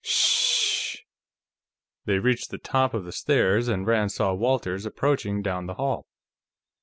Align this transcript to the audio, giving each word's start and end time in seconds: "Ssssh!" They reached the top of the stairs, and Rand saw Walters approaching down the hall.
"Ssssh!" 0.03 1.01
They 2.05 2.17
reached 2.17 2.49
the 2.49 2.57
top 2.57 2.95
of 2.95 3.05
the 3.05 3.11
stairs, 3.11 3.67
and 3.67 3.85
Rand 3.85 4.11
saw 4.11 4.33
Walters 4.33 4.83
approaching 4.83 5.43
down 5.43 5.67
the 5.67 5.75
hall. 5.75 6.07